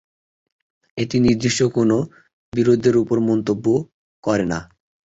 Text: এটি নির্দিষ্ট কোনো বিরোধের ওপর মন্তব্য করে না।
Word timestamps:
এটি 0.97 1.17
নির্দিষ্ট 1.19 1.59
কোনো 1.77 1.97
বিরোধের 2.53 2.95
ওপর 2.97 3.17
মন্তব্য 3.29 3.65
করে 4.23 4.45
না। 4.45 4.59